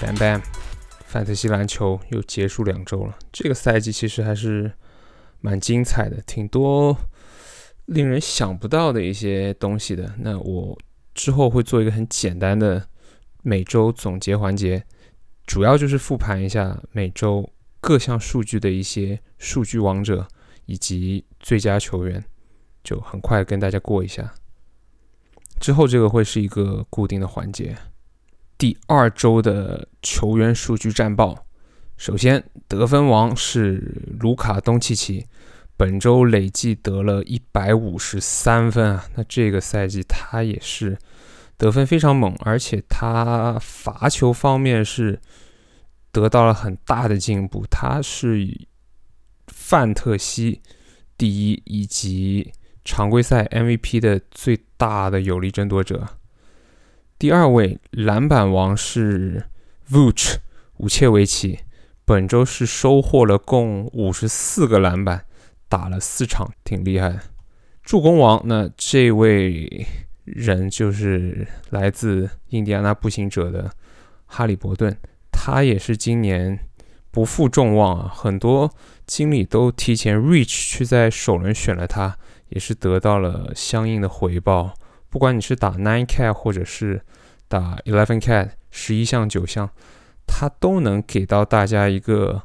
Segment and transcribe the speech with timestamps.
[0.00, 0.42] ，bam bam，
[1.04, 3.16] 范特西篮球又结束两周了。
[3.32, 4.72] 这个赛季其实还是
[5.40, 6.96] 蛮精彩的，挺多
[7.86, 10.14] 令人想不到的一些东西的。
[10.18, 10.78] 那我
[11.14, 12.88] 之后会做一个很简单的
[13.42, 14.84] 每周总结环节，
[15.46, 20.26] 主要就是复盘一下每周各项数据的一些数据王者
[20.66, 22.24] 以及最佳球员，
[22.84, 24.32] 就很快跟大家过一下。
[25.58, 27.76] 之后这个会是一个固定的环节。
[28.60, 31.46] 第二周的球员数据战报，
[31.96, 35.24] 首先得分王是卢卡东契奇，
[35.78, 40.98] 本周累计得了一百五十三分啊，那这个赛季他也是
[41.56, 45.18] 得分非常猛，而且他罚球方面是
[46.12, 48.46] 得到了很大的进步，他是
[49.46, 50.60] 范特西
[51.16, 52.52] 第一以及
[52.84, 56.06] 常规赛 MVP 的最大的有力争夺者。
[57.20, 59.44] 第二位篮板王是
[59.90, 60.36] Vuch
[60.78, 61.58] 武切维奇，
[62.06, 65.26] 本周是收获了共五十四个篮板，
[65.68, 67.20] 打了四场，挺厉害。
[67.82, 69.86] 助攻王，那这位
[70.24, 73.70] 人就是来自印第安纳步行者的
[74.24, 74.96] 哈利伯顿，
[75.30, 76.58] 他也是今年
[77.10, 82.16] 不负众望啊，很多经理都提前 reach 去在首轮选了他，
[82.48, 84.72] 也是得到了相应的回报。
[85.10, 87.02] 不管你是打 nine cat 或者是
[87.48, 89.68] 打 eleven cat 十一项九项，
[90.26, 92.42] 他都能给到大家一个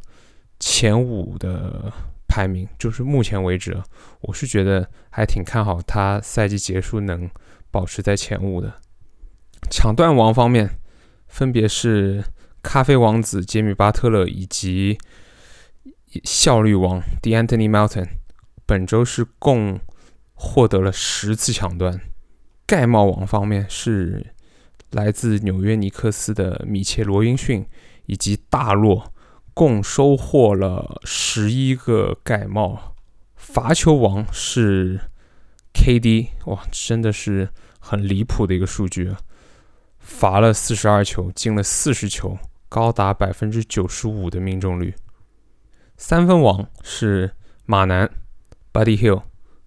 [0.59, 1.93] 前五的
[2.27, 2.67] 排名。
[2.79, 3.79] 就是目前为止，
[4.21, 7.29] 我是觉得还挺看好他赛季结束能
[7.69, 8.73] 保持在前五的。
[9.69, 10.79] 抢断王方面，
[11.27, 12.23] 分别是
[12.63, 14.97] 咖啡王子杰米巴特勒以及
[16.23, 18.07] 效率王 D'Anthony Melton，
[18.65, 19.79] 本周是共
[20.33, 22.01] 获得了十次抢断。
[22.67, 24.33] 盖帽王方面是
[24.91, 27.65] 来自纽约尼克斯的米切罗因逊
[28.05, 29.13] 以及大洛，
[29.53, 32.95] 共收获了十一个盖帽。
[33.35, 34.99] 罚球王是
[35.73, 37.49] KD，哇，真的是
[37.79, 39.13] 很离谱的一个数据，
[39.99, 42.37] 罚了四十二球，进了四十球，
[42.67, 44.95] 高达百分之九十五的命中率。
[45.97, 47.31] 三分王是
[47.65, 48.09] 马南
[48.73, 49.23] Buddy Hill，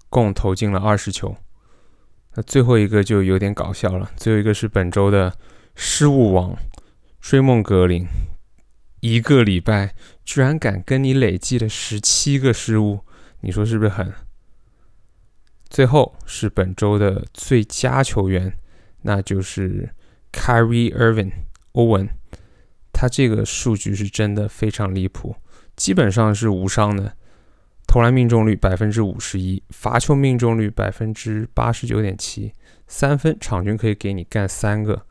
[0.08, 1.36] 共投进了二十球。
[2.34, 4.10] 那最后一个就有点搞笑了。
[4.16, 5.36] 最后一个是本周的
[5.74, 6.56] 失误王
[7.20, 8.06] 追梦格林，
[9.00, 9.94] 一个礼拜
[10.24, 13.00] 居然敢跟你累计了十七个失误，
[13.40, 14.12] 你说是不是狠？
[15.68, 18.58] 最后是本周的最佳球员，
[19.02, 19.90] 那就是
[20.32, 21.32] Kyrie Irving
[21.72, 22.08] 欧文，
[22.92, 25.36] 他这个数据是真的非常离谱，
[25.76, 27.14] 基本上是无伤的。
[27.88, 32.52] 投篮命中率百分之五十一，罚球命中率百分之八十九点七，
[32.86, 35.06] 三分场均可以给你干三个，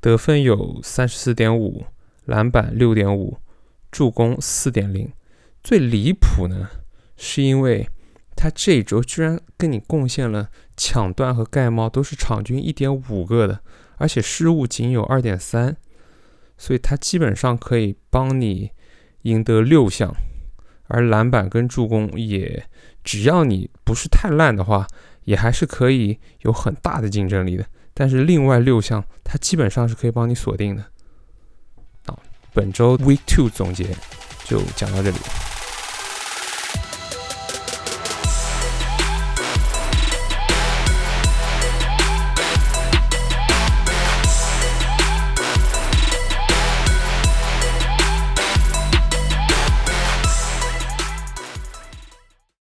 [0.00, 1.86] 得分有三十四点五，
[2.24, 3.38] 篮板六点五，
[3.92, 5.12] 助攻四点零。
[5.62, 6.68] 最离谱呢，
[7.16, 7.88] 是因为
[8.34, 13.60] 他这一周居然跟你贡献了抢断和盖帽都是场均一点五个的，
[13.98, 15.76] 而且失误仅有二点三，
[16.56, 18.72] 所以他基本上可以帮你
[19.22, 20.12] 赢得六项。
[20.88, 22.66] 而篮板跟助攻也，
[23.04, 24.86] 只要你不是太烂的话，
[25.24, 27.64] 也还是可以有很大的竞争力的。
[27.94, 30.82] 但是另外六项，它基本上是可以帮你锁定的。
[32.06, 32.18] 啊，
[32.52, 33.86] 本周 Week Two 总结
[34.44, 35.16] 就讲到这里。